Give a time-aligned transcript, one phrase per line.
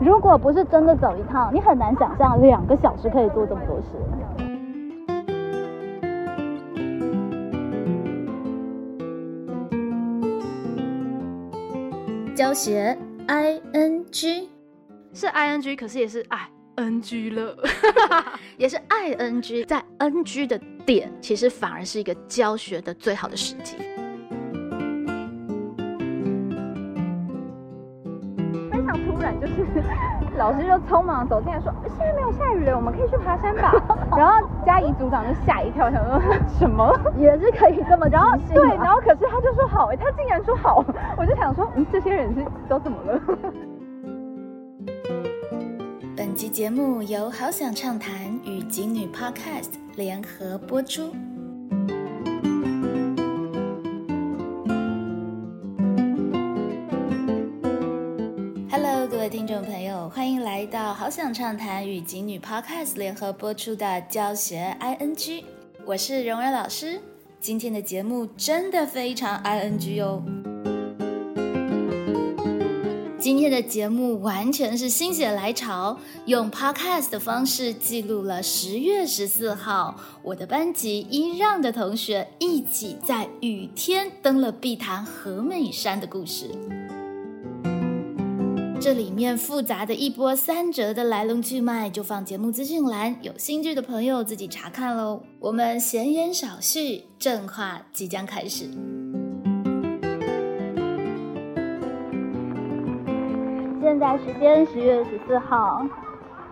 [0.00, 3.86] 如果不是真的走一趟，你很难想象两个小时可以做这么多事。
[12.34, 12.96] 教学
[13.28, 14.50] i n g
[15.12, 17.56] 是 i n g，可是也是 i n g 了，
[18.58, 23.76] 也是 i n g，在 n g 的点，其实反而是一个教学的最好的时机。
[30.36, 33.72] 老师就匆忙走进来说：“现在没有下雨了，我们可以去爬山吧。
[34.16, 36.20] ”然后嘉怡组长就吓一跳，想说
[36.58, 40.84] 什么也是可以这么，然后对，然后可是他就说好，哎，他竟然说好，
[41.16, 43.20] 我就想说，嗯，这些人是都怎么了？
[46.16, 48.12] 本集节目由好想畅谈
[48.44, 51.12] 与锦女 Podcast 联合播出。
[59.24, 65.42] 位听众朋友，欢迎来到好想畅谈与锦女 Podcast 联合播出的教学 ING，
[65.86, 67.00] 我是荣儿老师。
[67.40, 70.22] 今天的节目真的非常 ING 哦。
[73.18, 86.50] 今天的节目完全是心血来潮，用 podcast 的方式记录了十月十四号我的班级一让的同学一起在雨天登了碧潭和美山的故事。
[88.84, 95.22] 这里面复杂的一波三折的来龙去脉，就放节目资讯栏，有兴趣的朋友自己查看喽。
[95.40, 98.66] 我们闲言少叙，正话即将开始。
[103.80, 105.82] 现在时间十月十四号，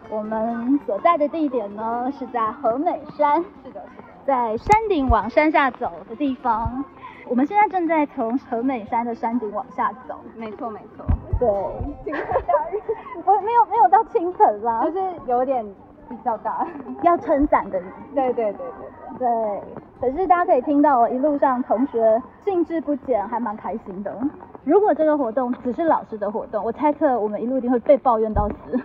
[0.09, 3.83] 我们所在的地点呢是在和美山，是的，是的，
[4.27, 6.83] 在山顶往山下走的地方。
[7.29, 11.05] 我们现在正在从和美山的山顶往下走，没错没错，
[11.43, 12.81] 对，清晨大雨，
[13.25, 15.67] 我没有没有到清晨啦，就是有点
[16.09, 16.65] 比较大，
[17.03, 17.81] 要撑伞的，
[18.15, 18.67] 对对对
[19.19, 19.63] 对对，
[20.01, 24.17] 可是大家可以听到我一路上同学兴致不减，还蛮开心的。
[24.63, 28.80] 如果这个活动只是老师的活动，我猜测我们一路一定会被抱怨到死。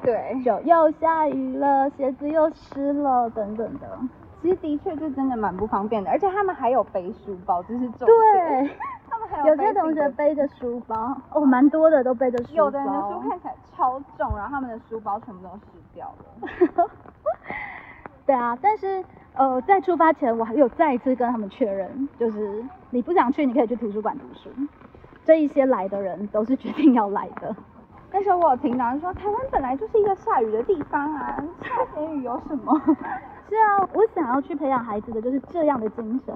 [0.00, 3.98] 对，就又下雨了，鞋子又湿了，等等的。
[4.42, 8.08] 其实的确是真的蛮不方便的，而且他们还有背书包，这是重点。
[8.08, 8.70] 对，
[9.14, 12.54] 他们还有有些同学背着书包，哦，蛮多的都背着书包。
[12.56, 15.62] 有的人的书看起来超重，然后他们的书包全部都湿
[15.94, 16.90] 掉了。
[18.26, 19.04] 对啊，但是
[19.34, 24.50] 呃，在出发前我还有再一次跟他们确认，就是你不想去，你可以去图书馆读书。
[25.24, 27.54] 这一些来的人都是决定要来的。
[28.10, 32.80] 那时候我有听到说，台湾本来就是一个下雨的地方啊，下点雨有什么？
[33.48, 36.34] 是啊，我想要去培养孩子的就是这样的精神，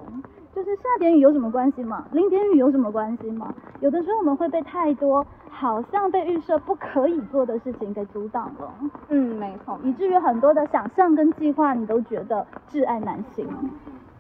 [0.55, 2.05] 就是下点雨有什么关系吗？
[2.13, 3.53] 淋点雨有什么关系吗？
[3.81, 8.73] 有的时候我们会被太多好像被预设不可以做的事情给阻挡了。
[9.09, 13.49] 嗯，没错，以至于很多的想象跟计划，你都觉得挚爱难行。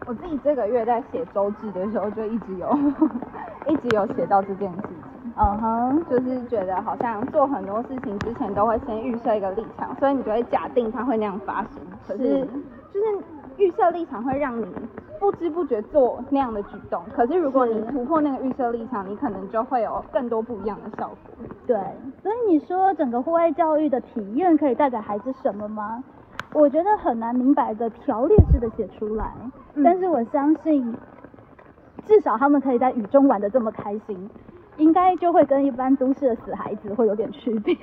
[0.06, 2.78] 我自己这个月在写周记的时候，就一直有
[3.68, 4.96] 一直有写到这件事情。
[5.40, 11.72] 嗯哼，就是觉得好像做很多事情之前都会先预设一个立场，所以你就会假定它会那样发生。
[12.06, 12.48] 可是
[12.92, 13.18] 就是
[13.56, 14.66] 预设立场会让你
[15.20, 17.02] 不知不觉做那样的举动。
[17.14, 21.46] 可是如果你突破那个预设立场，你可能就会有更多不一样的效果。
[21.66, 21.76] 对，
[22.22, 26.02] 所以你说整个户外教育的体验可以带给孩子什么吗？
[26.54, 29.34] 我觉得很难明白的条列式的写出来，
[29.84, 30.96] 但是我相信，
[32.06, 34.30] 至少他们可以在雨中玩的这么开心。
[34.78, 37.74] 应该就会跟一般都市的死孩子会有点区别，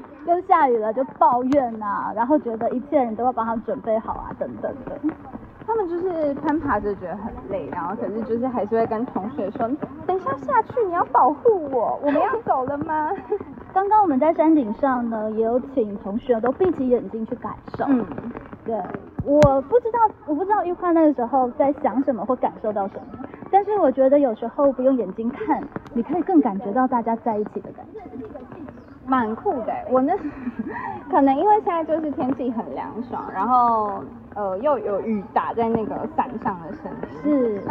[0.26, 4.98] 就下雨了就抱怨呐，然后觉得一切人都要帮他准备好啊，等等的。
[5.64, 9.68] 他们就是攀爬着觉得很累，然后可是就是还是会跟同学说，
[10.06, 13.10] 等一下下去你要保护我，我们要走了吗？
[13.72, 17.84] 刚刚我们在山顶上呢，也有请同学都闭起眼睛去感受。
[17.88, 18.04] 嗯，
[18.66, 18.74] 对，
[19.24, 23.02] 我不知道，我不知道玉花那个时候在想什么或感受到什么。
[23.50, 25.62] 但是我觉得有时候不用眼睛看，
[25.94, 28.00] 你可以更感觉到大家在一起的感觉，
[29.12, 29.72] 蛮酷的。
[29.90, 30.16] 我那
[31.10, 34.02] 可能因为现在就是天气很凉爽，然后
[34.34, 36.90] 呃又有雨打在那个伞上的声
[37.22, 37.62] 音，是，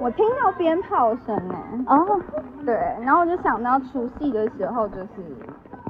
[0.00, 1.54] 我听到鞭炮声呢。
[1.86, 2.18] 哦，
[2.64, 5.08] 对，然后我就想到除夕的时候，就是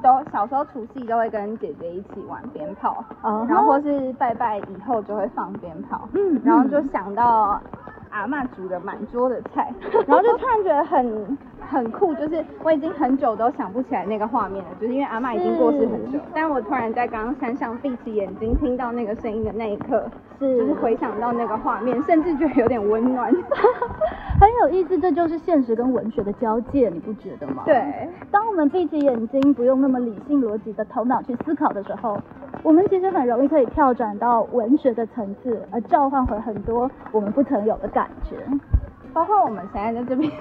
[0.03, 3.01] 都小时候除夕都会跟姐姐一起玩鞭炮，
[3.47, 7.61] 然后或是拜拜以后就会放鞭炮，嗯，然后就想到。
[8.09, 9.73] 阿嬷煮的满桌的菜，
[10.05, 20.09] 然后就突然觉得很很酷，就是我已经很久都想不起来那个画面了，就是因为阿嬷已经过世很久，但我突然在刚刚山上闭起眼睛听到那个声音的那一刻，
[20.39, 23.31] 是就是回想到那个画面，甚至觉得有点温暖。
[24.39, 27.63] 很有意思，这就是现实跟文学的交界，你不觉得吗？。
[27.65, 32.19] 对，当我们闭起眼睛，不用那么理性逻辑的头脑去思考的时候，
[32.61, 38.35] 我们其实很容易可以跳转到文学的层次，而召唤回很多我们不曾有的感觉。
[39.13, 40.31] 包括我们现在在这边。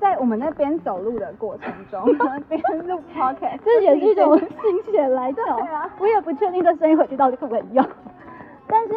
[0.00, 2.04] 在我们那边走路的过程中，
[2.48, 5.56] 边录 podcast，这也是一种心血来潮。
[5.60, 7.82] 啊我也不确定这声音回去到底会不会用。
[8.66, 8.92] 但是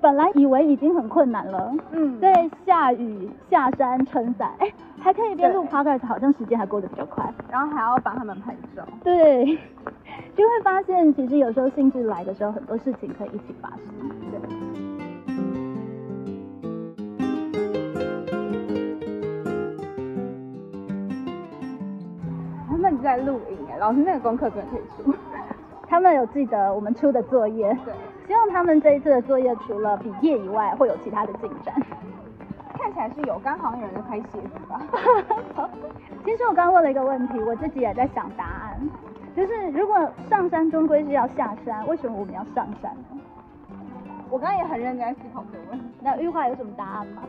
[0.00, 7.24] 本来以为已经很困难了，嗯，在下雨下山撑伞，哎，还可以边录 podcast，好像时间还过得比较快。
[7.50, 8.82] 然后还要帮他们拍照。
[9.04, 9.44] 对，
[10.34, 14.08] 就会发现其实有时候兴致来的时候，很多事情可以一起发生。
[14.32, 14.57] 对。
[22.90, 25.14] 们在录影哎，老师那个功课真的可以出。
[25.88, 27.94] 他们有记得我们出的作业，对，
[28.26, 31.74] 希望他们这一次的作业除了毕业以外，会有其他的进展。
[32.78, 34.80] 看起来是有，刚好像有人在拍鞋子吧。
[36.24, 38.80] 其实我刚刚问了一个问题，我自己也在想答案，
[39.34, 39.96] 就是如果
[40.28, 43.20] 上山终归是要下山，为什么我们要上山呢？
[44.30, 45.86] 我刚刚也很认真在思考这个问题。
[46.02, 47.22] 那玉华有什么答案吗？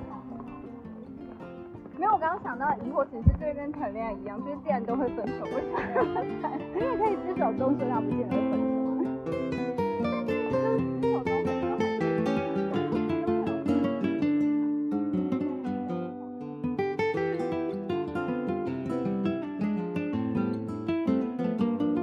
[1.99, 6.01] 没有，我刚刚想到的疑惑只是跟谈恋爱一样，就是既然都会分手，为什么要
[6.41, 6.57] 谈？
[6.73, 9.03] 你也可以只手终身，那不见得分手啊。
[10.25, 10.39] 就是
[11.01, 11.83] 这种东西都还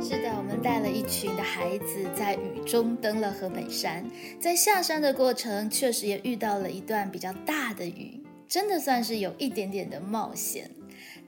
[0.03, 4.05] 是的，我们带了一群的孩子在雨中登了河北山，
[4.39, 10.71] 在下山的过程，确实也遇到了一段比较大的雨，真的算是有一点点的冒险。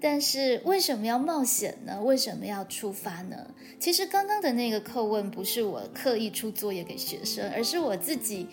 [0.00, 2.00] 但是为什么要冒险呢？
[2.00, 3.36] 为什么要出发呢？
[3.80, 8.46] 其实刚刚的那个叩问不是我刻意出作业给学生，而是我自己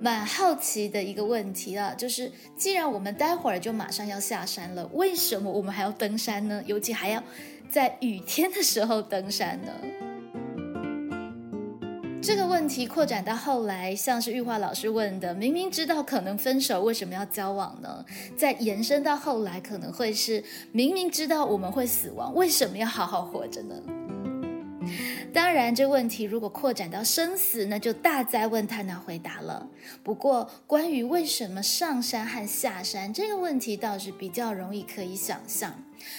[0.00, 6.62] 蛮好奇的一个问题啊，就是既然我们待会儿就马上要下山了，为什么我们还要登山呢？
[6.66, 7.20] 尤其还要
[7.68, 9.72] 在雨天的时候登山呢？
[12.26, 18.04] 这个问题扩展到后来，像是玉华老师问的，明明知道可能分手，为什么要交往呢？
[18.36, 20.42] 再延伸到后来，可能会是
[20.72, 23.76] 明明知道我们会死亡，为什么要好好活着呢？
[25.32, 29.64] 当然，这问题如果扩展到生死，那就大灾问太难回答了。
[30.02, 35.72] 不过，关于为什么上山和下山这个问题，倒是比较容易可以想象。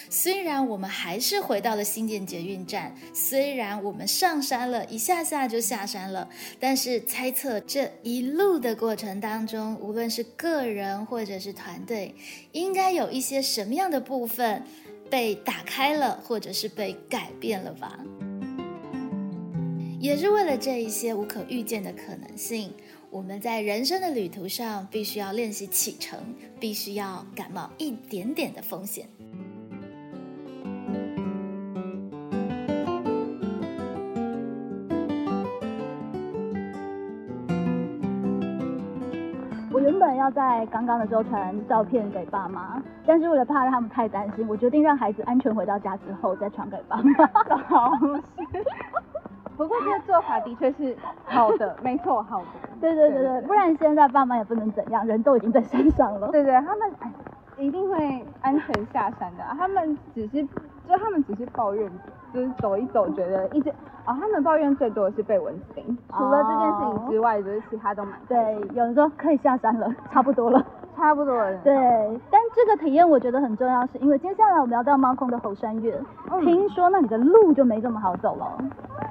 [0.10, 6.28] 虽然我们还是回到了新店捷运站，虽然我们上山了，一下下就下山了，
[6.60, 12.14] 但是猜测这一路的过程当中，无论是个人或者是团队，
[12.52, 14.64] 应该有一些什么样的部分
[15.10, 18.00] 被打开了，或者是被改变了吧？
[20.00, 22.72] 也是为了这一些无可预见的可能性，
[23.10, 26.20] 我们在人生的旅途上必须要练习启程，
[26.60, 29.10] 必须要感冒一点点的风险。
[40.28, 47.26] 要在刚刚的时候传照片给爸妈，但是为了怕让他们太担心，我决定让孩子安全回到家之后再传给爸妈。
[47.70, 48.62] 好事。
[49.56, 52.46] 不过这个做法的确是好的，没错，好的。
[52.82, 56.28] 对对对对，不然现在爸妈也不能怎样，人都已经在山上了。
[56.28, 57.10] 对对，他们哎
[57.58, 61.90] 一定会安全下山的啊、他们只是，就他们只是抱怨，
[62.34, 63.70] 就是走一走，觉得一直
[64.06, 70.64] 哦，他们抱怨最多的是被蚊子叮，除了这件事情之外，就是其他都蛮对，有人说可以下山了，差不多了。
[70.96, 71.56] 差不多了。
[71.60, 71.76] 对，
[72.32, 75.96] 但这个体验我觉得很重要，是因为接下来我们要到猫空的猴山岳，
[76.32, 78.58] 嗯听说那里的路就没这么好走了。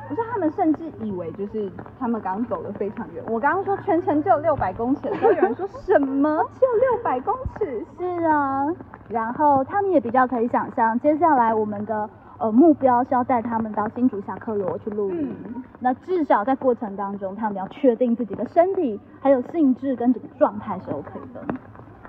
[0.09, 3.23] 不是他们甚至以为就是他们刚走的非常远。
[3.29, 7.85] 我刚刚说全程只有六百公尺有人说什么 只有六百公尺？
[7.97, 8.67] 是啊，
[9.09, 15.35] 然后他们也比较可以想象，接下来我们的呃目标是要带他们到新竹侠客罗去露营。
[15.45, 21.43] 嗯那至少在过程当中，他们要确定自己的身体还有兴致跟整个状态是 OK 的。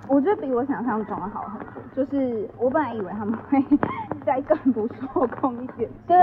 [0.08, 1.82] 我觉得比我想象中的好很多。
[1.94, 3.62] 就是我本来以为他们会
[4.24, 6.16] 再更不受控一点，对，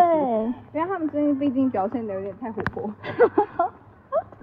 [0.74, 2.92] 因为他们最近毕竟表现的有点太活泼。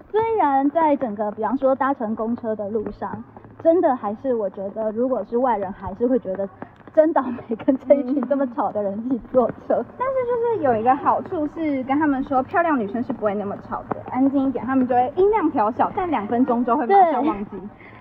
[0.09, 3.21] 虽然在整个比方说搭乘公车的路上，
[3.61, 6.47] 真的还是我觉得，如果是外人，还是会觉得
[6.93, 9.83] 真倒霉，跟这一群这么吵的人一起坐车。
[9.97, 17.51] 但是就是有一个好处是跟他们说，漂亮女生是不会那么吵的，安静一点，他们就会音量调小，但两分钟就会马上忘记。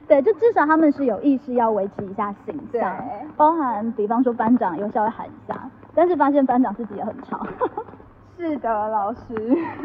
[0.07, 2.95] 对，就至少他们是有意识要维持一下形象，
[3.37, 5.57] 包含比方说班长有稍微喊一下，
[5.95, 7.47] 但是发现班长自己也很吵。
[8.37, 9.19] 是的，老师。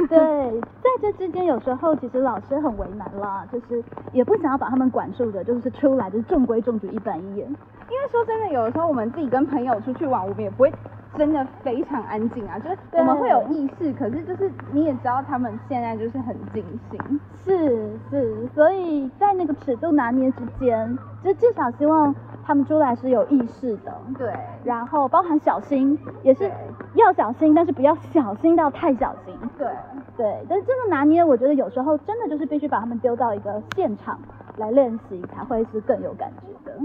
[0.10, 7.48] 对，在这之间有时候其实老师很为难啦，就是也不想要把他们管束的，就是出来就是中规中矩一板一眼。
[7.48, 10.74] 因为说真的，有的时候我们自己跟朋友出去玩，我们也不会
[11.18, 17.20] 真的非常安静啊，就是我们会有意识，可是就是你也知道他们现在就是很尽兴。
[17.46, 22.14] 是是，所以在那个尺度拿捏之间，就至少希望
[22.48, 26.50] 他们出来是有意识的，对，然后包含小心也是
[26.94, 29.36] 要小心，但是不要小心到太小心。
[29.58, 29.68] 对，
[30.16, 34.18] 对，但是这个拿捏，我觉得有时候真的就是必须把他们丢到一个现场
[34.56, 36.80] 来练习，才会是更有感觉的。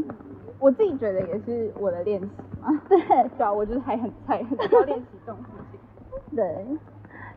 [0.59, 2.29] 我自己觉得也是我的练习
[2.61, 2.69] 嘛。
[2.89, 5.79] 对对啊，我就是还很菜，很需要练习这种事情。
[6.35, 6.67] 对，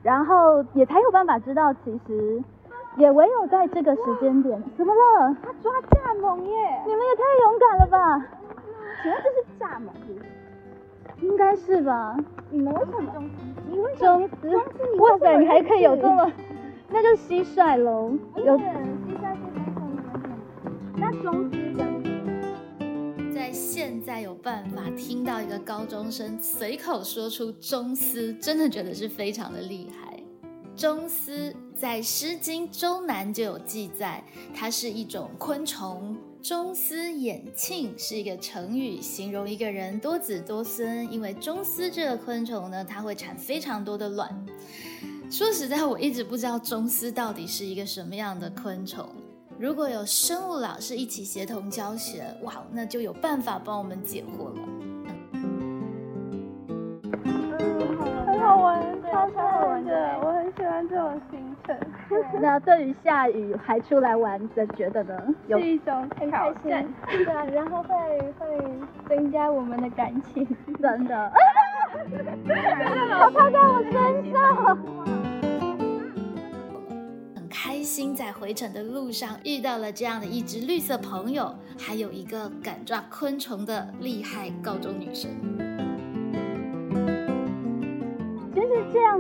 [0.02, 2.44] 然后也才有办法知道，其实
[2.98, 5.36] 也唯有在这个时间点，怎么了？
[5.44, 6.82] 他抓蚱蜢耶！
[6.86, 8.26] 你们也太勇敢了吧？
[9.02, 10.26] 请问这是蚱蜢是不是？
[11.26, 12.18] 应该是吧？
[12.50, 13.24] 你们为什么？
[13.70, 14.30] 你为什中么？
[14.42, 16.32] 斯中斯你，哇塞，为什么你还可以有这么，
[16.90, 18.12] 那就是蟋蟀喽。
[18.38, 18.74] 有蟋蟀
[19.10, 19.44] 是三分
[20.96, 30.18] 那中斯跟在现在有办法听到一个高中生随口说出中斯，真的觉得是非常的厉害。
[30.76, 36.16] 中斯在《诗经·周南》就有记载，它是一种昆虫。
[36.42, 41.12] 中斯衍庆是一个成语，形容一个人多子多孙。
[41.12, 44.46] 因为中斯这个昆虫呢，它会产非常多的卵。
[45.30, 49.06] 说实在，我一直不知道中斯到底是一个什么样的昆虫。
[49.60, 54.62] 如果有生物老师一起协同教学，哇，那就有办法帮我们解惑了。
[62.42, 65.16] 那对于下雨还出来玩的，觉得呢？
[65.48, 66.94] 有是一种很挑开心。，
[67.26, 67.90] 对啊，然后会
[68.40, 68.64] 会
[69.10, 70.48] 增加我们的感情。
[70.82, 71.32] 真的，
[73.10, 74.78] 好趴在我身上。
[77.36, 85.32] 很开心在回程的路上遇到了这样的一只绿色朋友，还有一个敢抓昆虫的厉害高中女生。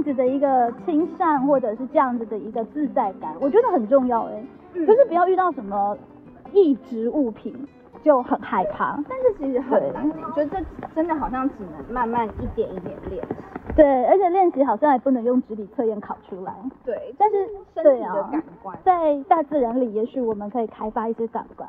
[0.05, 4.43] 子的一个亲善，或者是这样子的一个自在感，我觉得很重要哎、
[4.73, 5.97] 就是不要遇到什么
[6.53, 7.67] 异质物品
[8.03, 8.97] 就很害怕。
[9.09, 13.21] 但是其实很难，我觉得这真的好像只能慢慢一点一点练。
[13.75, 16.53] 对，而且练习好像也不能用纸笔测验考出来。
[16.85, 17.35] 对，但是
[17.73, 21.67] 身体的感官在大自然里，也许我们可以开发一些感官。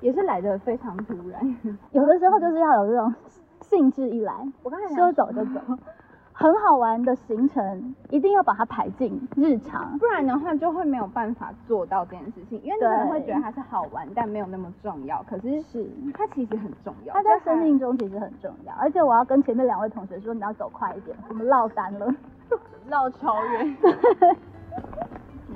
[0.00, 1.56] 也是来的非常突然。
[1.92, 3.14] 有的时候就是要有这种
[3.60, 4.32] 兴致一来，
[4.62, 5.60] 我刚才说走就走。
[6.40, 9.98] 很好玩的行程，一定要把它排进日常。
[9.98, 15.22] 不然的话就会没有办法做到这件事情，因为你可能会觉得它是好玩，但没有那么重要。
[15.24, 18.72] 可是是，它其实很重要，它在生命中其实很重要。
[18.80, 22.06] 而且我要跟前面两位同学说，你要走快一点，我们落单了。
[22.88, 23.76] 落超远，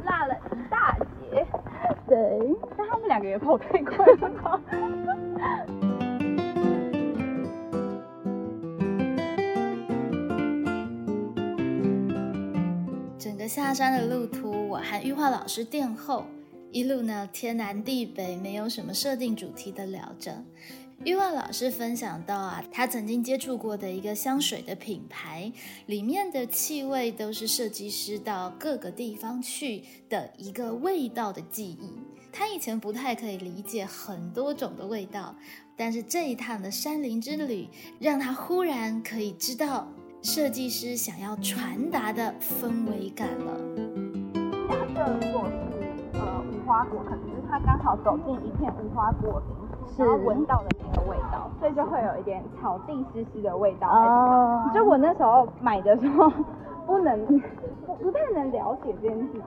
[0.05, 1.47] 落了一大截。
[2.07, 4.61] 对，但他们两个也跑太快了
[13.48, 16.24] 下山的路途，我和玉化老师殿后，
[16.70, 20.44] 一路呢天南地北，没有什么设定主题的聊着。
[21.04, 25.52] 玉化老师分享到啊，他曾经接触过的一个香水的品牌，
[25.86, 31.92] 里面的气味都是设计师到各个地方去的一个味道的记忆。
[32.32, 35.34] 他以前不太可以理解很多种的味道，
[35.76, 39.88] 但是这一趟的山林之旅，让他忽然可以知道
[40.25, 43.52] 设计师想要传达的氛围感了。
[44.66, 49.43] 假设如果是呃无花果，可能是他刚好走进一片无花果
[49.99, 53.87] 林，后闻到的那个味道，所以就会有一点草地湿湿的味道。
[53.87, 56.33] 哦，就我那时候买的时候，
[56.87, 57.23] 不能
[57.85, 59.43] 不不太能了解这件事情。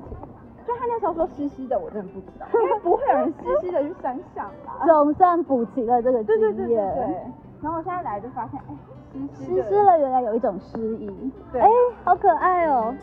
[0.68, 4.86] 就他那时候说湿湿的，我真的不知道， 因为不会有人湿湿的去山上吧。
[4.86, 6.94] 总算补齐了这个经对对对对验。
[6.94, 7.32] 对。
[7.64, 8.76] 然后我现在来就发现，哎，
[9.12, 11.10] 湿湿湿湿了，原来有一种诗意。
[11.52, 11.68] 对哎，
[12.04, 12.94] 好可爱哦。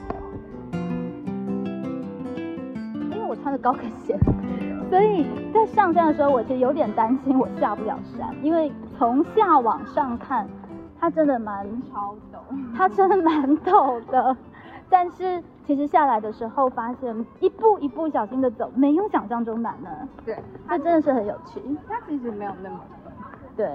[3.11, 4.19] 因为我穿着高跟鞋，
[4.91, 10.47] 所以在上山的时候，我其实有点担心我下不了山，因为从下往上看，
[11.01, 12.39] 它真的蛮，超陡。
[12.77, 14.37] 它真的蛮陡的。
[14.91, 19.89] 但是其实下来的时候，发现一步一步小心的走，没有想象中难呢。
[20.25, 21.61] 对，这真的是很有趣。
[21.89, 23.67] 它其实没有那么陡对，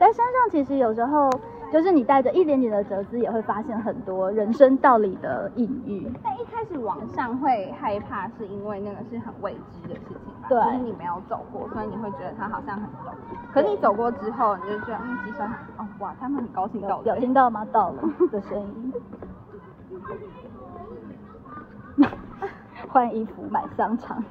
[0.00, 1.28] 在山上其实有时候
[1.70, 6.10] 就是你带着一点点的哲思，也会发现很多人生道理的隐喻。
[6.24, 10.48] 但一开始往上会害怕，是因为那个是很未知的事情吧？
[10.48, 13.12] 对就是你没有走过，所以你会觉得它好像很陡。
[13.52, 15.42] 可你走过之后，你就觉得嗯，其实
[15.76, 17.66] 哦，哇，他们很高兴到有有听到吗？
[17.70, 18.02] 到了
[18.32, 18.92] 的声音。
[22.88, 24.24] 换衣服，买香肠，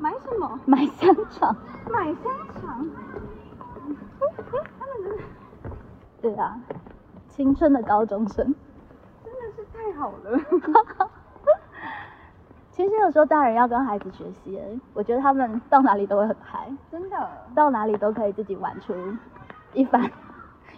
[0.00, 0.58] 买什么？
[0.66, 1.56] 买香肠。
[1.88, 2.84] 买香肠。
[6.20, 6.60] 对啊，
[7.28, 8.54] 青春的高中生。
[9.24, 10.38] 真的是太好了。
[12.70, 14.60] 其实有时候大人要跟孩子学习，
[14.94, 18.92] 我觉得他们到哪里都会很嗨，真的，到哪里都可以自己玩出
[19.74, 20.10] 一番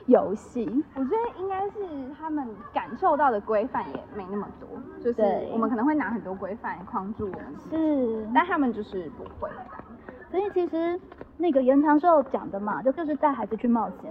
[0.05, 0.85] 游戏。
[0.95, 1.79] 我觉得应该是
[2.19, 4.69] 他们感受到的规范也没那么多，
[5.03, 9.65] 就是我们可能会拿很多规范框住我们，是，但他们就是不会的。
[10.31, 11.01] 所以其实
[11.39, 14.11] 那个延长寿讲的嘛，就就是带孩子去冒险。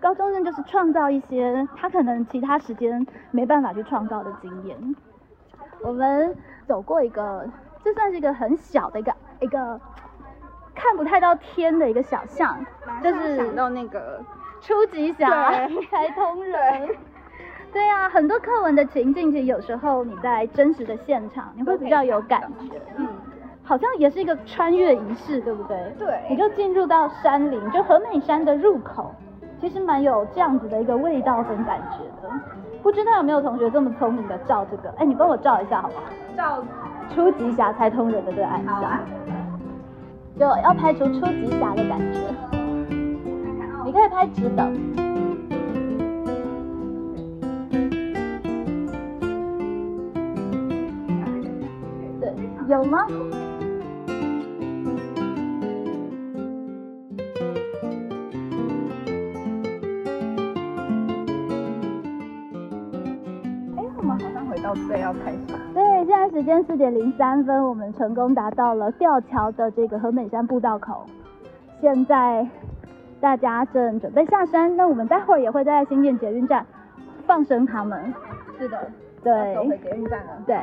[0.00, 4.76] 高中生就是创造一些他可能其他时间没办法去创造的经验。
[5.82, 7.48] 我们走过一个，
[7.82, 9.80] 这算是一个很小的一个一个
[10.74, 12.58] 看不太到天的一个小巷，
[13.02, 14.22] 就是想到那个
[14.60, 16.88] 初级小孩 开通人。
[17.72, 22.80] 对啊，很多课文的情境，其实有时候你在真实的现场，你会比较有感觉。
[22.96, 23.06] 嗯，
[23.66, 25.76] 好像也是一个穿越仪式，对不对？
[25.98, 29.12] 对你就进入到山林，就和美山的入口，
[29.60, 32.32] 其实蛮有这样子的一个味道跟感觉的。
[32.80, 34.88] 不知道有没有同学这么聪明的照这个？
[34.98, 36.02] 哎，你帮我照一下好不好？
[36.36, 36.62] 照
[37.12, 39.00] 初级侠才通人的这个暗好啊
[40.38, 42.20] 箱，就要拍出初级侠的感觉。
[43.84, 44.70] 你可以拍直的。
[52.20, 52.32] 对，
[52.68, 53.04] 有吗？
[65.06, 65.38] 要开始。
[65.72, 71.06] 对，现在时间四点零三分，我们成功达到了吊桥的这个和美山步道口。
[71.80, 72.46] 现在
[73.20, 76.66] 大家正准备下山，那我们待会儿也会在新店捷运站
[77.24, 78.12] 放生他们。
[78.58, 78.90] 是的，
[79.22, 80.42] 对走回捷运站了。
[80.44, 80.58] 对，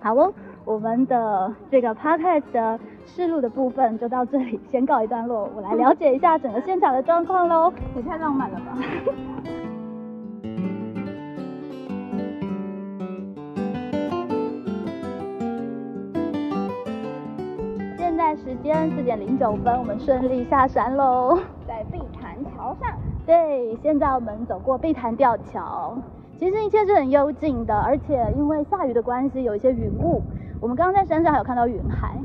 [0.00, 0.32] 好哦，
[0.64, 5.50] 我们的这个 podcast 的试录的部分就到这里，先告一段落。
[5.54, 7.70] 我来了解一下整个现场的状况喽。
[7.94, 8.78] 也太浪漫了吧！
[18.54, 21.36] 时间四点零九分，我们顺利下山喽。
[21.66, 22.88] 在碧潭桥上，
[23.26, 25.92] 对，现在我们走过碧潭吊桥，
[26.38, 30.22] 其实一切是很幽静的，而且因为下雨的关系，有一些云雾。
[30.60, 32.16] 我们刚刚在山上还有看到云海，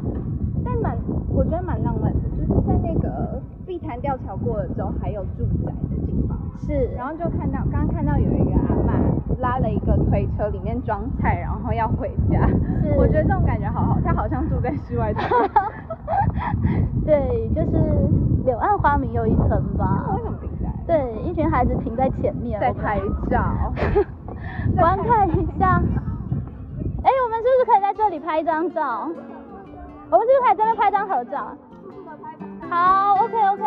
[0.64, 0.96] 但蛮
[1.34, 6.38] 我觉得蛮浪漫的，就是在那个碧潭吊桥过了之后，还有住宅的地方。
[6.60, 12.48] 是，然后就看到，刚刚看到有一个阿嬷拉了一个推车，里面装菜，然后要回家。
[12.84, 15.50] 是我觉得这种感觉好好，她好像住在世外桃源。
[17.06, 17.78] 对，就是
[18.46, 20.22] 柳暗花明又一村吧为。
[20.24, 20.70] 什么停在？
[20.86, 23.42] 对，一群孩子停在前面，在拍照。
[24.78, 25.82] 观看一下。
[27.04, 29.08] 哎，我们是不是可以在这里拍一张照？
[30.12, 31.56] 我们是不是可以在这边拍张合照？
[32.70, 33.64] 好，OK OK。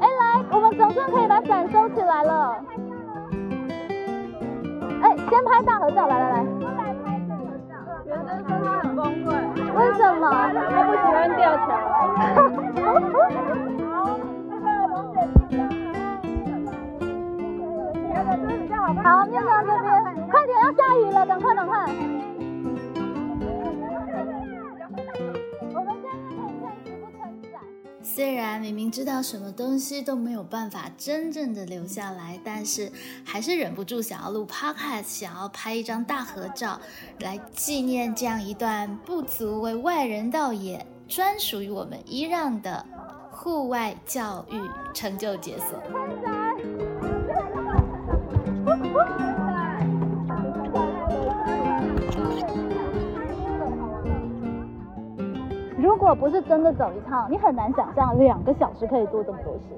[0.00, 2.56] 哎，来，我们总算可以把伞收起来了。
[5.02, 6.44] 哎，先拍大合照，来来来。
[8.06, 9.34] 原生说他很崩溃，
[9.78, 10.24] 为什么？
[10.70, 11.68] 他不喜欢吊桥。
[19.04, 19.84] 好，面向这边，
[20.28, 22.07] 快点，要下雨了，赶快赶快。
[28.18, 32.90] 虽然明明知道什么东西都没有办法真正的留下来，但是
[33.24, 36.80] 还是忍不住想要录 podcast，想要拍一张大合照，
[37.20, 42.84] 来纪念这样一段不足为外人道也，专属于我们伊让的
[43.30, 44.60] 户外教育
[44.92, 45.80] 成就解锁。
[55.98, 59.74] 果不是真的走一趟，你很难想象两个小时可以做这么多事。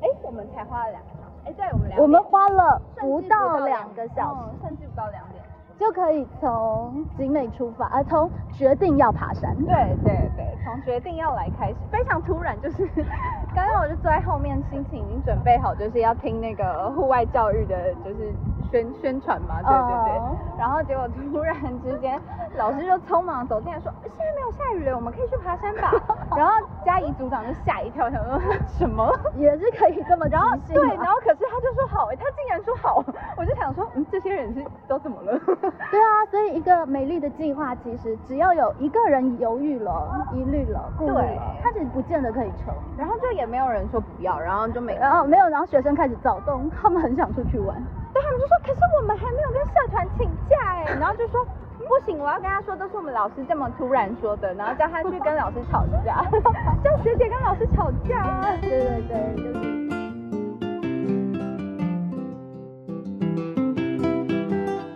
[0.00, 1.32] 哎，我们才花了两个小时。
[1.46, 5.42] 哎，对，我们两我们花了不到两个小时，嗯甚至不到两点。
[5.76, 9.52] 就可以从景美出发，呃，从决定要爬山。
[9.56, 12.86] 对对对，从决定要来开始，非常突然，就是
[13.52, 18.32] 刚刚我就坐在后面，心情已经准备好，就是要听那个户外教育的，就是
[18.74, 20.18] 宣宣传嘛，对对对。
[20.18, 22.18] 哦然后结果突然之间，
[22.56, 25.90] 老师就匆忙走进来说：“现在没有下雨了，我们可以去爬山吧。
[26.36, 26.52] ”然后
[26.86, 28.40] 嘉怡组长就吓一跳，想说
[28.78, 29.12] 什么？
[29.36, 33.04] 也是可以这么然后对，然后可是他就说好，哎，他竟然说好，
[33.36, 35.38] 我就想说，嗯，这些人是都怎么了？
[35.90, 42.72] 对啊，所以一个美丽的计划，其实只要有一个人犹豫了、疑虑了、顾虑了，他其实不见得可以成。
[42.96, 47.76] 然后就也没有人说不要，然后就每个然后没有，然后学生开始躁动，他们很想出去玩。
[48.14, 51.44] 对他们就说，可是我们还没有跟社团请假哎，然后就说
[51.78, 56.24] 不行，我要跟他说都是我们老师这么突然说的，然后叫他去跟老师吵架，
[56.82, 58.46] 叫学姐跟老师吵架啊。
[58.62, 59.74] 对对对，就是。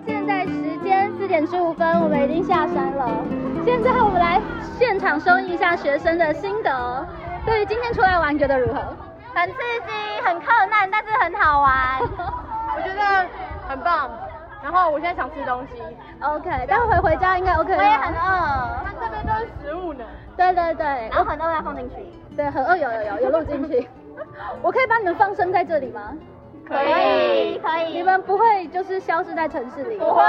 [0.06, 3.10] 现在时间四点十五分，我们已经下山了。
[3.64, 4.40] 现在我们来
[4.78, 7.06] 现场收音一下学生的心得。
[7.44, 8.80] 对于今天出来玩，觉得如何？
[9.34, 12.00] 很刺激，很困难，但是很好玩。
[12.78, 13.26] 我觉得
[13.68, 14.08] 很棒。
[14.62, 15.82] 然后我现在想吃东西
[16.20, 20.04] ，OK，待会回家应该 OK 我也很饿，看这边都是食物呢。
[20.36, 21.96] 对对对，然后很饿要放进去。
[22.36, 23.88] 对，很饿，有有有有录进去。
[24.60, 26.12] 我可以把你们放生在这里吗？
[26.66, 27.96] 可以，可以。
[27.96, 29.96] 你们不会就是消失在城市里？
[29.96, 30.22] 不会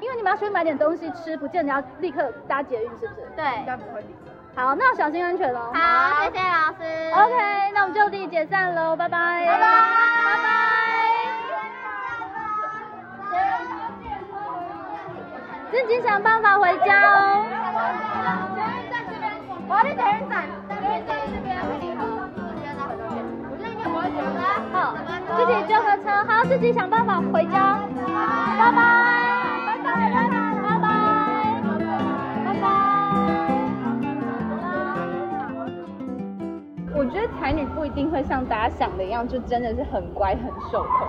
[0.00, 3.28] 因为你们要出去买点东西吃，不见得要立刻搭捷运，是不是？
[3.34, 4.00] 对，应该不会。
[4.54, 5.72] 好，那小心安全喽。
[5.74, 7.12] 好，谢谢老师。
[7.14, 9.18] OK，那我们就地解散喽，拜拜。
[9.18, 10.79] 拜拜，拜拜。
[15.70, 17.44] 自己想办法回家哦。
[19.68, 21.98] 我要去捷运站，捷运站这边可以喝。
[23.50, 24.38] 我现在应该不会觉得。
[24.72, 24.74] 好，
[25.36, 27.78] 自己就合车，好，自己想办法回家。
[28.58, 28.78] 拜拜，
[29.66, 30.84] 拜拜，拜拜，拜拜，
[32.44, 32.64] 拜拜。
[36.92, 41.08] 我觉得才女不一定会像大家想的一样，就真的是很乖很受控。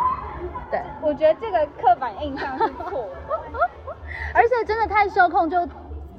[0.72, 3.10] 对，我觉得这个刻板印象是错的。
[4.34, 5.68] 而且真的太受控，就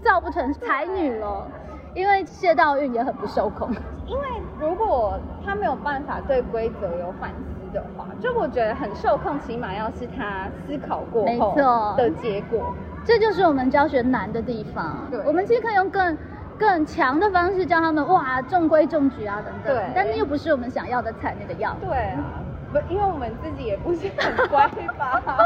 [0.02, 1.46] 造不成才女了。
[1.94, 3.70] 因为谢道韫也很不受控。
[4.06, 4.26] 因为
[4.58, 12.74] 如果他没有办法对规则有反思的话，就我觉得很受控，起码要是他思考过没后错的结果。
[13.04, 15.06] 这就是我们教学难的地方。
[15.10, 16.16] 对我们其实可以用更
[16.58, 19.74] 更强的方式教他们，哇，中规中矩啊等等。
[19.74, 21.86] 对但是又不是我们想要的才女的样子。
[21.86, 22.41] 对啊，
[22.72, 24.66] 不，因为我们自己也不是很乖
[24.98, 25.20] 吧。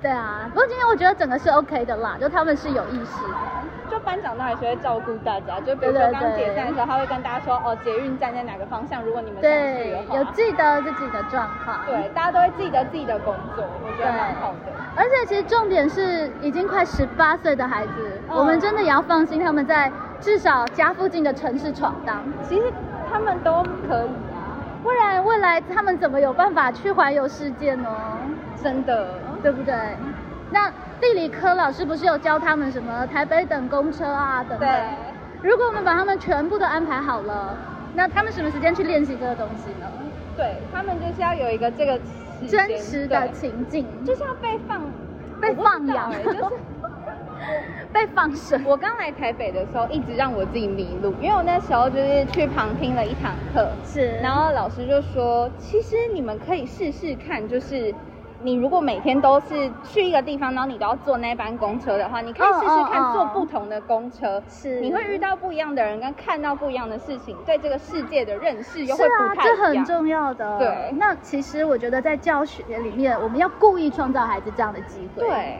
[0.00, 3.34] 对啊，不过今天我觉得整个是 OK 的啦，就他们是有意识的。
[3.90, 10.16] 就班长都还是会照顾大家，就比如说刚对解散的时候，他会跟大家说，哦，捷运站在哪个方向，如果你们想去对的，话。
[10.16, 11.80] 有记得自己的状况。
[11.84, 14.70] 对，大家都会记得自己的工作，我觉得蛮好的。
[14.94, 22.72] 而且其实重点是，已经快十八岁的孩子，嗯我们真的也要放心他们在至少家附近的城市闯荡，其实
[23.10, 24.37] 他们都可以啊，
[24.82, 27.90] 不然未来他们怎么有办法去环游世界呢？
[28.62, 29.06] 真的。
[29.40, 29.74] 对不对？
[30.50, 30.68] 那
[31.00, 34.68] 地理科老师不是有教他们什么台北等公车啊等等？
[34.68, 37.56] 对，如果我们把他们全部都安排好了，
[37.94, 39.86] 那他们什么时间去练习这个东西呢？
[40.36, 42.00] 对他们就是要有一个这个
[42.48, 44.82] 真实的情境，就是要被放
[45.40, 46.38] 被放养就是
[47.92, 48.62] 被放生。
[48.64, 57.94] 我刚来台北的时候，一直让我自己迷路，因为我那时候就是去旁听了一堂课，是，然后老师就说，其实你们可以试试看，就是
[58.40, 69.56] 你如果每天都是去一个地方，然后你都要坐那班公车的话，你可以试试看坐哦不同的公车，是你会遇到不一样的人，跟看到不一样的事情，对这个世界的认识又是会不啊，太一样。
[69.56, 70.58] 这很重要的。
[70.58, 75.26] 对那其实我觉得在教学里面，我们要故意创造孩子这样的机会。
[75.26, 75.58] 对，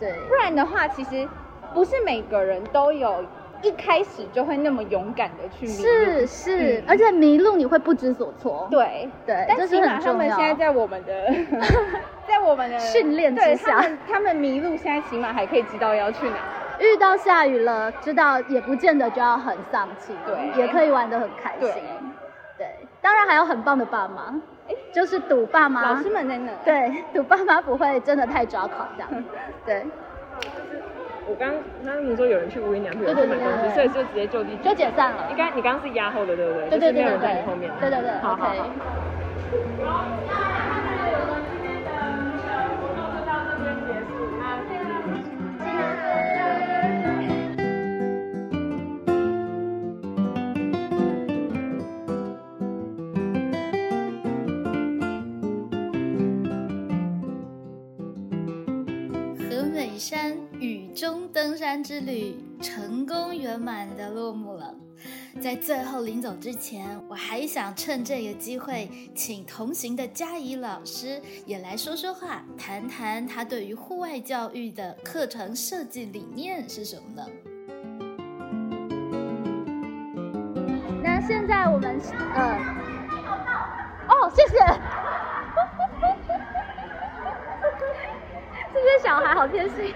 [0.00, 1.28] 对不然的话，其实
[1.72, 3.24] 不是每个人都有
[3.62, 5.82] 一开始就会那么勇敢的去迷路。
[5.82, 8.66] 是是，嗯而且迷路你会不知所措。
[8.70, 10.16] 对对，但是起码他很重要。
[10.16, 11.32] 们现在在我们的，
[12.26, 16.36] 在我们的训练之下他们他们迷路，现在起码还可以知道要去哪。
[16.80, 21.60] 遇到下雨了，知道也不见得就要很丧气，对也可以玩得很开心。
[21.60, 21.74] 对
[22.56, 22.66] 对，
[23.02, 24.34] 当然还有很棒的爸妈，
[24.92, 25.82] 就是赌爸妈。
[25.92, 26.52] 老师们在那。
[26.64, 29.24] 对，赌爸妈不会真的太抓狂这样。
[29.66, 29.86] 对，
[31.28, 31.50] 我刚
[31.84, 35.28] 刚刚你说有人去无印良品去买东西，对对对所以就直接就地就解散了。
[35.30, 36.68] 应该你刚刚是压后的，对不对？
[36.70, 37.70] 对对对对就是没有人在对你后面。
[37.80, 38.70] 对对对好好好。。
[60.00, 64.74] 山雨中登山之旅成功圆满的落幕了。
[65.38, 77.26] 在最后临走之前，我还想趁这个机会，请同行的嘉怡老师也来说说话，谈谈他对于户外教育的课程设计理念是什么呢？
[81.02, 82.00] 那现在我们
[82.34, 82.56] 呃，
[84.08, 85.19] 哦，谢谢。
[88.90, 89.94] 些小孩好贴心。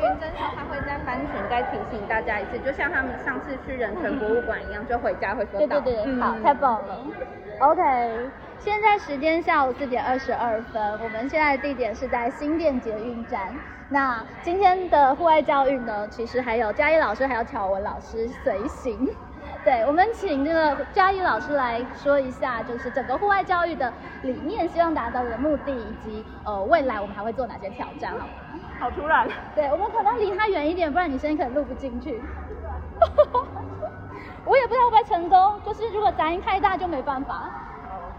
[0.00, 5.80] 云珍说他会在班群再提醒大家一次，就像他们上次去人权博物馆一样，就回家会说到。
[5.80, 6.98] 对对对，好，太棒了。
[7.60, 13.54] OK，现在时间下午四点二十二分，我们现在的地点是在新店捷运站。
[13.88, 19.08] 那今天的户外教育呢，其实还有嘉义老师还有巧文老师随行。
[19.64, 23.90] 对，我们请这个嘉义老师来说一下，就是整个户外教育的
[24.22, 28.26] 理念，希望达到的目的，以及呃未来我们还会做哪些挑战，好？
[28.78, 29.26] 好突然。
[29.54, 32.22] 对，我们可能离他远一点，不然你声音可能录不进去。
[34.44, 37.50] 我也不知道会不会成功，就是如果杂音太大就没办法。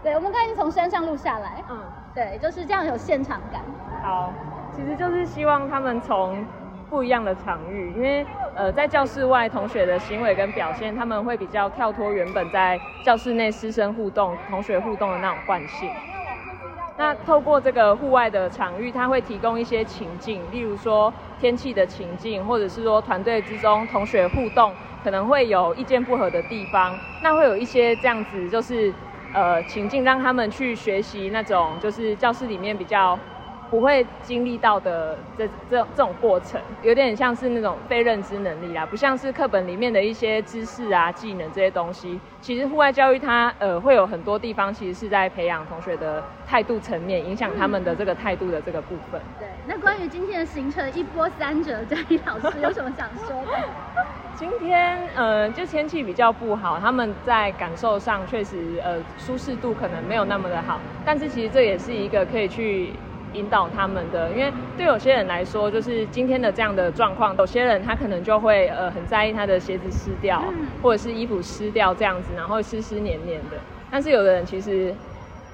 [0.02, 1.62] 对，我们刚才从山上录下来。
[1.70, 1.78] 嗯，
[2.12, 3.62] 对，就是这样有现场感。
[4.02, 4.32] 好，
[4.74, 6.44] 其实就是希望他们从
[6.88, 15.90] 不一样的场域，因为呃在教室外同学的行为跟表现，他们会比较跳脱原本在教室内师生互动、同学互动的那种惯性。
[16.98, 28.94] 那透过这个户外的场域，它会提供一些情境，例如说天气的情境，或者是说团队之中同学互动可能会有意见不合的地方，那会有一些这样子就是
[29.34, 33.18] 呃情境，让他们去学习那种就是教室里面比较。
[33.68, 42.20] 不会经历到的这这这种过程，有点像是那种非认知能力啦，不像是课本里面的一些知识啊、技能这些东西。
[42.40, 49.20] 其实户外教育它呃会有很多地方，其实是在培养同学的态度层面，影响他们的这个态度的这个部分。
[49.38, 53.52] 对，那关于今天的行程一波三折，嘉义老师有什么想说的？
[54.38, 62.92] 今天呃就天气比较不好，他们在感受上确实呃舒适度可能没有那么的好，但是其实这也是一个可以去。
[63.36, 70.42] 引导他们的，因为对有些人来说，就是今天的这样的状况，有些人他可能就会呃很在意他的鞋子湿掉，
[70.82, 73.56] 或者是衣服湿掉这样子，然后湿湿黏黏的。
[73.90, 74.94] 但是有的人其实。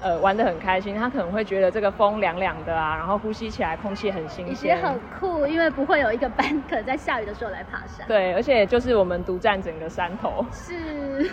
[0.05, 8.05] 呃，玩的很开心，他可能会觉得这个风凉凉的啊，然后呼吸起来空气很新鲜，也很酷，因为不会有一个班可能在下雨的时候来爬山。
[8.05, 10.45] 对，而且就是我们独占整个山头。
[10.51, 11.31] 是，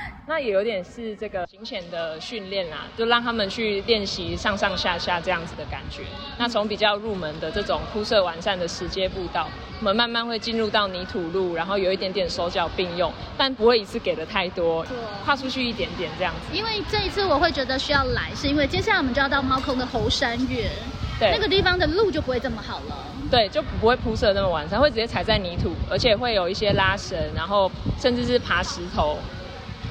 [0.26, 6.02] 那也有点是这个行前的训练啦，就让他们去练习上上下下这样子的感觉。
[6.38, 9.48] 那从比较入门的这种铺设完善的石阶步道，
[9.80, 14.86] 我们慢慢会进入到泥土路，然后有一点点手脚并用，但不会一次给的太多，
[15.24, 16.56] 跨出去一点点这样子。
[16.56, 18.02] 因为这一次我会觉得需要。
[18.12, 20.68] 来是因为接下来我们就要到猫空的猴山月，
[21.18, 29.16] 对，那个地方的路就不会这么好了，对，就不会铺设那么完善，会直接踩在泥土，而且会有一些拉绳，然后甚至是爬石头。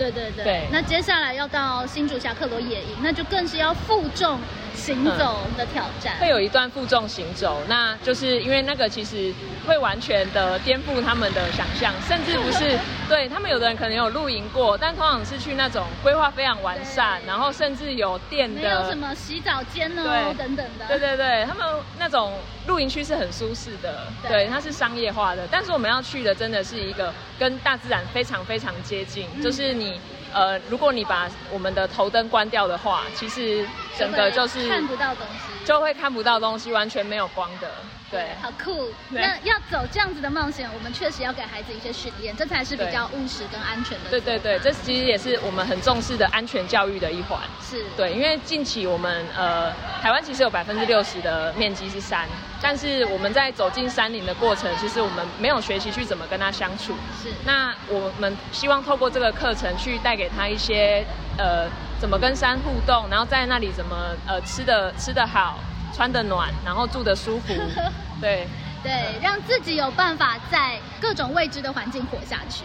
[0.09, 4.39] 对对对，那接下来要到新竹侠客罗野营，那就更是要负重
[4.73, 6.15] 行走的挑战。
[6.19, 9.31] 会有一段负重行走，那就是因为那个其实
[9.67, 20.03] 会完全的颠覆他们的想象，甚至不是 对他们有的人可能有露营过，但通常是去那种规划非常完善，然后甚至有电的，没有什么洗澡间呢
[20.37, 20.87] 等等的。
[20.87, 21.65] 对对对，他们
[21.99, 22.33] 那种
[22.67, 29.99] 露营区是很舒适的，对，它是商业化的，但是我们要去的真的是一个跟大自然非常非常接近，就是你。
[30.33, 37.69] 呃，如果你把我们的头灯关掉的话，其实整个就是看不到东西，就会看不到东西，完全没有光的。
[38.11, 38.89] 对，好酷。
[39.09, 44.09] 那要走这样子的冒险，我们确实要给孩子一些训练，这才是比较务实跟安全的。
[44.09, 47.39] 对对对，这其实也是我们很重视的安全教育的一环。
[47.61, 49.71] 是对，因为近期我们呃，
[50.01, 52.27] 台湾其实有百分之六十的面积是山，
[52.61, 56.93] 但是我们在走进山林的过程，其实我们没有学习去怎么跟他相处。
[57.23, 57.29] 是。
[57.45, 61.05] 那我们希望透过这个课程去带给他一些
[61.37, 61.65] 呃，
[61.97, 63.95] 怎么跟山互动，然后在那里怎么
[64.27, 65.57] 呃吃的吃的好。
[65.91, 67.53] 穿的暖，然后住的舒服，
[68.21, 68.47] 对
[68.83, 72.63] 对，让自己有办法在各种未知的环境活下去，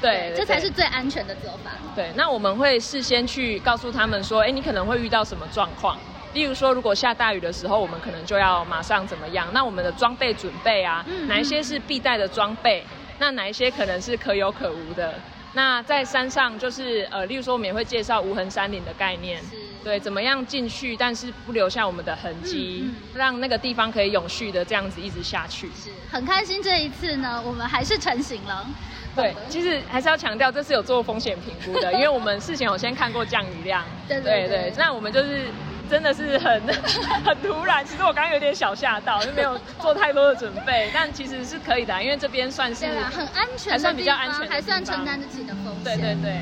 [0.00, 1.70] 对，这才是最安全的做法。
[1.94, 5.96] 对，那我们会事先去告诉他们说，哎，你可能会遇到什么状况，
[6.32, 9.46] 例如说，如果下大雨的时候，我们可能就要马上怎么样？
[9.52, 12.84] 那我们的装备准备啊，哪一些是必带的装备？
[13.18, 15.14] 那哪一些可能是可有可无的？
[15.54, 19.42] 那在山上就是呃，例如说我们也会介绍无痕山林的概念，
[19.84, 25.66] 对，怎么样进去，但是不留下我们的痕迹，让那个地方可以永续的这样子一直下去。
[25.68, 28.66] 是很开心这一次呢，我们还是成型了。
[29.14, 33.84] 对，其实还是要强调，这是有做风险评估的， 因为我们事前有先看过降雨量。
[34.08, 34.72] 对对对。
[34.78, 35.46] 那我们就是。
[35.92, 36.62] 真的是很
[37.22, 37.84] 很突然。
[37.84, 45.84] 其实我刚刚有点小吓到，就没有做太多的准备，但其实是可以的，因为这边算是对啦，很安全还算比较安全还算承担得起的风险。
[45.84, 46.40] 对对对。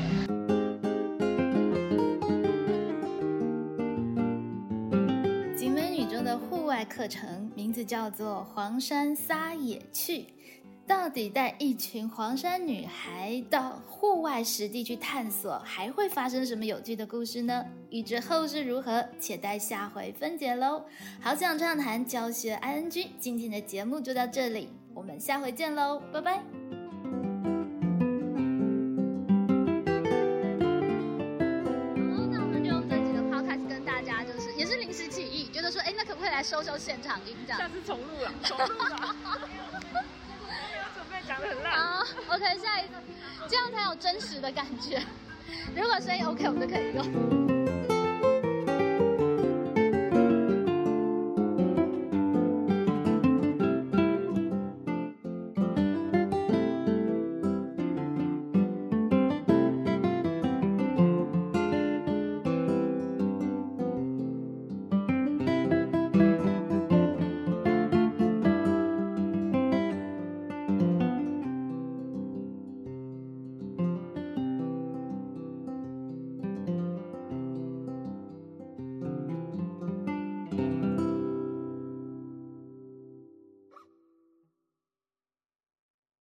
[5.57, 10.27] 景美女中的户外课程名字叫做“黄山撒野去”，
[10.91, 17.65] 到底带一群黄山女孩到户外实地去探索，还会发生什么有趣的故事呢？
[17.91, 20.83] 预知后事如何，且待下回分解喽。
[21.21, 26.33] 好想畅谈教学 ING，今天的节目就到这里，我们下回见喽，拜拜。
[26.33, 26.43] 好，
[32.29, 37.69] 那我们就用这集的 podcast 跟大家就是也是临时起意，觉得说，哎，那可不可以来收收现场音这样下？
[37.69, 39.15] 次重录了，重录了。
[41.27, 41.73] 讲的很烂。
[41.73, 42.93] 好，OK，下一个
[43.47, 45.01] 这样才有真实的感觉。
[45.75, 47.50] 如果声音 OK，我们就可以用。